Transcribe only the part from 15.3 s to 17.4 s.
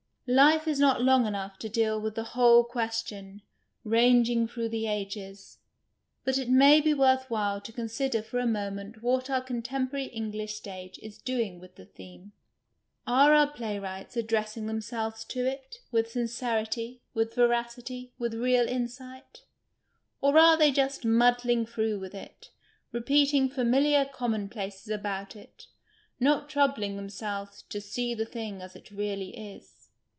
it with sincerity, with